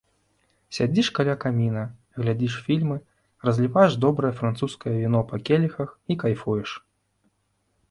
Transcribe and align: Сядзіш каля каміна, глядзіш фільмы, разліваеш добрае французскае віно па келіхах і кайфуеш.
Сядзіш 0.77 1.09
каля 1.19 1.35
каміна, 1.43 1.83
глядзіш 2.21 2.53
фільмы, 2.69 2.97
разліваеш 3.49 3.99
добрае 4.07 4.33
французскае 4.41 4.95
віно 4.99 5.23
па 5.31 5.43
келіхах 5.51 5.89
і 6.15 6.21
кайфуеш. 6.27 6.69